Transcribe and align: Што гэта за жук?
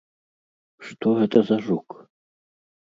Што 0.87 1.07
гэта 1.21 1.37
за 1.51 1.57
жук? 1.69 1.87